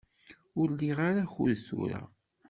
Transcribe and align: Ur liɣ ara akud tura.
Ur 0.59 0.67
liɣ 0.79 0.97
ara 1.09 1.21
akud 1.25 1.53
tura. 1.67 2.01